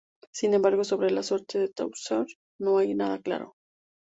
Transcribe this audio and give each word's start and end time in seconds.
Sin 0.31 0.55
embargo, 0.55 0.83
sobre 0.83 1.11
la 1.11 1.21
suerte 1.21 1.59
de 1.59 1.67
Tausert 1.67 2.27
no 2.57 2.79
hay 2.79 2.95
nada 2.95 3.19
claro. 3.21 3.53